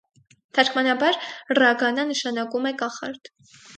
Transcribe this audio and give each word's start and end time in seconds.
Թարգմանաբար 0.57 1.19
ռագանա 1.59 2.07
նշանակում 2.13 2.67
է 2.71 2.73
«կախարդ»։ 2.81 3.35